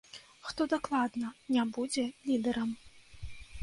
[0.47, 1.27] Хто дакладна
[1.59, 2.77] не будзе лідэрам?